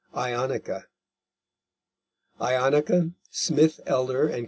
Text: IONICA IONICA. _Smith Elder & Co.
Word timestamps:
IONICA 0.15 0.87
IONICA. 2.41 3.11
_Smith 3.31 3.79
Elder 3.85 4.29
& 4.29 4.29
Co. 4.29 4.39